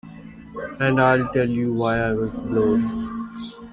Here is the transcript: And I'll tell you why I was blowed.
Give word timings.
And 0.79 0.99
I'll 0.99 1.31
tell 1.31 1.47
you 1.47 1.73
why 1.73 1.99
I 1.99 2.13
was 2.13 2.33
blowed. 2.33 2.81